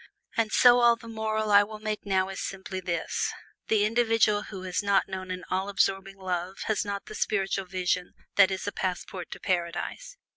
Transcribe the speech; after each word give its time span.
And 0.35 0.51
so 0.51 0.79
all 0.79 0.95
the 0.95 1.07
moral 1.07 1.51
I 1.51 1.61
will 1.61 1.77
make 1.77 2.07
now 2.07 2.29
is 2.29 2.39
simply 2.41 2.79
this: 2.79 3.31
the 3.67 3.85
individual 3.85 4.41
who 4.41 4.63
has 4.63 4.81
not 4.81 5.07
known 5.07 5.29
an 5.29 5.43
all 5.51 5.69
absorbing 5.69 6.17
love 6.17 6.57
has 6.63 6.83
not 6.83 7.05
the 7.05 7.13
spiritual 7.13 7.65
vision 7.67 8.13
that 8.35 8.49
is 8.49 8.65
a 8.65 8.71
passport 8.71 9.29
to 9.29 9.39
Paradise. 9.39 10.17